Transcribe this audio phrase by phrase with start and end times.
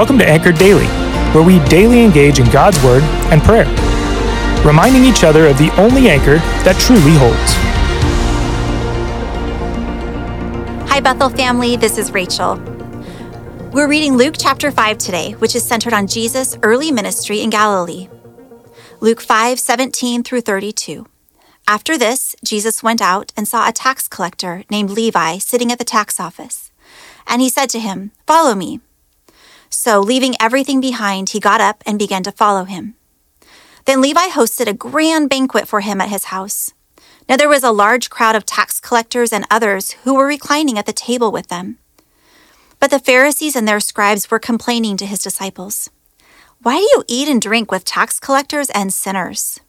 [0.00, 0.86] Welcome to Anchored Daily,
[1.34, 3.66] where we daily engage in God's Word and prayer,
[4.64, 7.52] reminding each other of the only anchor that truly holds.
[10.90, 11.76] Hi, Bethel family.
[11.76, 12.56] This is Rachel.
[13.74, 18.08] We're reading Luke chapter 5 today, which is centered on Jesus' early ministry in Galilee.
[19.00, 21.04] Luke 5 17 through 32.
[21.68, 25.84] After this, Jesus went out and saw a tax collector named Levi sitting at the
[25.84, 26.70] tax office.
[27.26, 28.80] And he said to him, Follow me.
[29.70, 32.96] So, leaving everything behind, he got up and began to follow him.
[33.86, 36.72] Then Levi hosted a grand banquet for him at his house.
[37.28, 40.86] Now there was a large crowd of tax collectors and others who were reclining at
[40.86, 41.78] the table with them.
[42.80, 45.90] But the Pharisees and their scribes were complaining to his disciples.
[46.62, 49.60] Why do you eat and drink with tax collectors and sinners?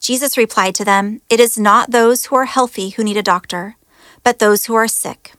[0.00, 3.76] Jesus replied to them, It is not those who are healthy who need a doctor,
[4.22, 5.32] but those who are sick.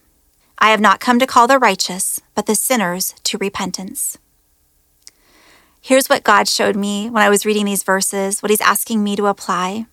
[0.58, 4.18] I have not come to call the righteous, but the sinners to repentance.
[5.82, 9.16] Here's what God showed me when I was reading these verses, what He's asking me
[9.16, 9.86] to apply.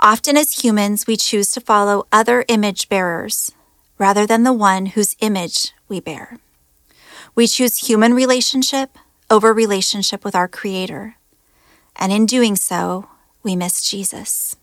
[0.00, 3.52] Often, as humans, we choose to follow other image bearers
[3.98, 6.38] rather than the one whose image we bear.
[7.34, 8.98] We choose human relationship
[9.30, 11.16] over relationship with our Creator.
[11.96, 13.08] And in doing so,
[13.42, 14.56] we miss Jesus.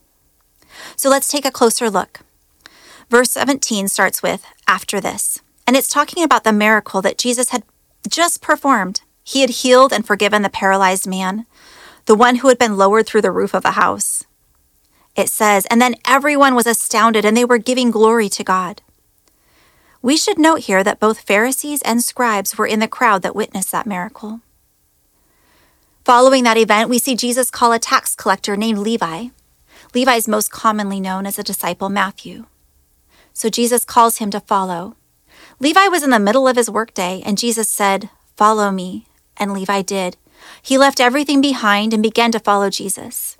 [0.96, 2.22] So let's take a closer look.
[3.10, 7.64] Verse 17 starts with, After this, and it's talking about the miracle that Jesus had
[8.08, 9.02] just performed.
[9.24, 11.46] He had healed and forgiven the paralyzed man,
[12.06, 14.24] the one who had been lowered through the roof of a house.
[15.16, 18.82] It says, And then everyone was astounded and they were giving glory to God.
[20.02, 23.72] We should note here that both Pharisees and scribes were in the crowd that witnessed
[23.72, 24.42] that miracle.
[26.06, 29.28] Following that event, we see Jesus call a tax collector named Levi.
[29.94, 32.46] Levi is most commonly known as a disciple Matthew.
[33.38, 34.96] So Jesus calls him to follow.
[35.60, 39.06] Levi was in the middle of his workday, and Jesus said, Follow me.
[39.38, 40.18] And Levi did.
[40.60, 43.38] He left everything behind and began to follow Jesus.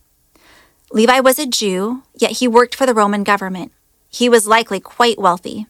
[0.92, 3.72] Levi was a Jew, yet he worked for the Roman government.
[4.08, 5.66] He was likely quite wealthy,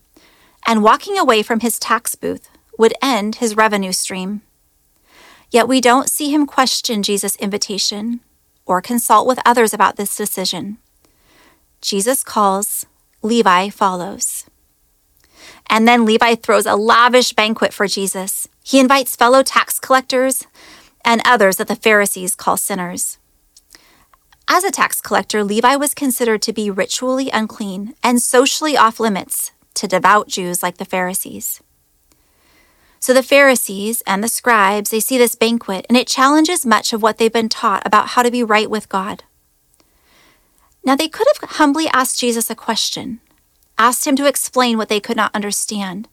[0.68, 4.42] and walking away from his tax booth would end his revenue stream.
[5.52, 8.20] Yet we don't see him question Jesus' invitation
[8.66, 10.80] or consult with others about this decision.
[11.80, 12.86] Jesus calls,
[13.28, 14.46] Levi follows.
[15.70, 18.48] And then Levi throws a lavish banquet for Jesus.
[18.64, 20.46] He invites fellow tax collectors
[21.04, 23.18] and others that the Pharisees call sinners.
[24.48, 29.52] As a tax collector, Levi was considered to be ritually unclean and socially off limits
[29.74, 31.62] to devout Jews like the Pharisees.
[33.00, 37.02] So the Pharisees and the scribes, they see this banquet, and it challenges much of
[37.02, 39.24] what they've been taught about how to be right with God.
[40.88, 43.20] Now they could have humbly asked Jesus a question,
[43.78, 46.08] asked him to explain what they could not understand.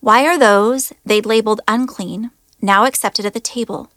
[0.00, 2.30] Why are those they'd labeled unclean
[2.62, 3.90] now accepted at the table?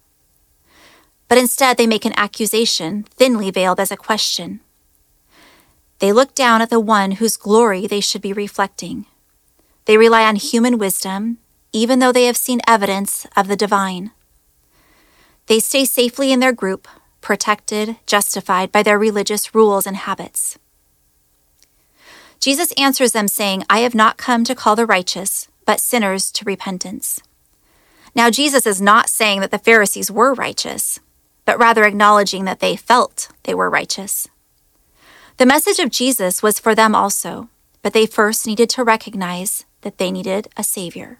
[1.29, 4.59] But instead, they make an accusation, thinly veiled as a question.
[5.99, 9.05] They look down at the one whose glory they should be reflecting.
[9.85, 11.37] They rely on human wisdom
[11.71, 14.11] even though they have seen evidence of the divine.
[15.47, 16.89] They stay safely in their group,
[17.23, 20.59] protected, justified by their religious rules and habits.
[22.39, 26.45] Jesus answers them, saying, I have not come to call the righteous, but sinners to
[26.45, 27.21] repentance.
[28.13, 30.99] Now, Jesus is not saying that the Pharisees were righteous,
[31.45, 34.27] but rather acknowledging that they felt they were righteous.
[35.37, 37.49] The message of Jesus was for them also,
[37.81, 41.19] but they first needed to recognize that they needed a Savior.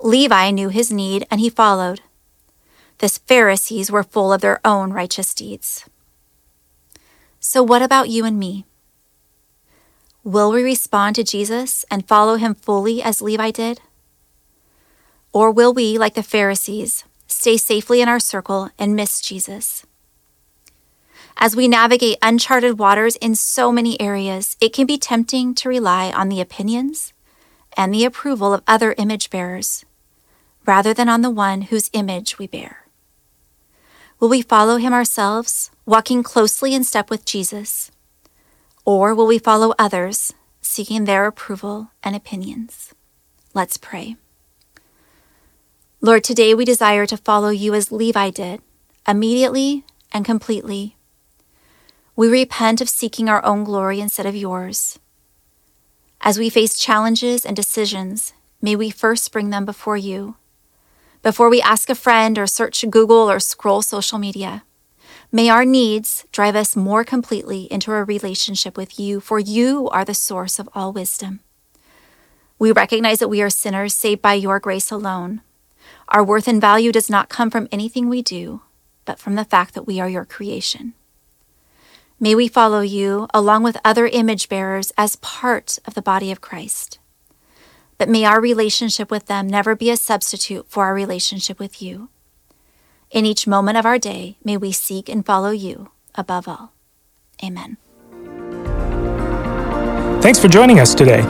[0.00, 2.00] Levi knew his need and he followed.
[2.98, 5.84] The Pharisees were full of their own righteous deeds.
[7.40, 8.64] So, what about you and me?
[10.24, 13.80] Will we respond to Jesus and follow him fully as Levi did?
[15.32, 19.84] Or will we, like the Pharisees, stay safely in our circle and miss Jesus?
[21.36, 26.10] As we navigate uncharted waters in so many areas, it can be tempting to rely
[26.10, 27.12] on the opinions
[27.76, 29.84] and the approval of other image bearers,
[30.64, 32.85] rather than on the one whose image we bear?
[34.18, 37.90] Will we follow him ourselves, walking closely in step with Jesus?
[38.86, 40.32] Or will we follow others,
[40.62, 42.94] seeking their approval and opinions?
[43.52, 44.16] Let's pray.
[46.00, 48.62] Lord, today we desire to follow you as Levi did,
[49.06, 50.96] immediately and completely.
[52.14, 54.98] We repent of seeking our own glory instead of yours.
[56.22, 58.32] As we face challenges and decisions,
[58.62, 60.36] may we first bring them before you.
[61.26, 64.62] Before we ask a friend or search Google or scroll social media,
[65.32, 70.04] may our needs drive us more completely into a relationship with you, for you are
[70.04, 71.40] the source of all wisdom.
[72.60, 75.40] We recognize that we are sinners saved by your grace alone,
[76.10, 78.62] Our worth and value does not come from anything we do,
[79.04, 80.94] but from the fact that we are your creation.
[82.20, 86.40] May we follow you along with other image bearers as part of the body of
[86.40, 87.00] Christ.
[87.98, 92.08] But may our relationship with them never be a substitute for our relationship with you.
[93.10, 96.72] In each moment of our day, may we seek and follow you above all.
[97.42, 97.76] Amen.
[100.22, 101.22] Thanks for joining us today.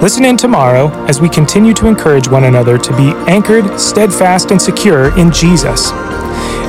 [0.00, 4.60] Listen in tomorrow as we continue to encourage one another to be anchored, steadfast, and
[4.60, 5.90] secure in Jesus.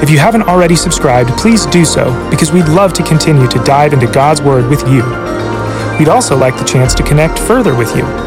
[0.01, 3.93] If you haven't already subscribed, please do so because we'd love to continue to dive
[3.93, 5.03] into God's Word with you.
[5.97, 8.26] We'd also like the chance to connect further with you.